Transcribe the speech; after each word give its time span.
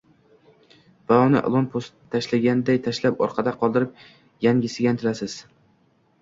Va 1.11 1.17
uni 1.25 1.41
ilon 1.49 1.67
po’st 1.75 1.93
tashlaganday 2.15 2.79
tashlab, 2.87 3.21
orqada 3.27 3.53
qoldirib, 3.61 3.93
yangisiga 4.47 4.97
intilasiz. 4.97 5.39